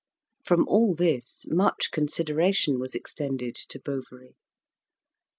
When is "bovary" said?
3.79-4.35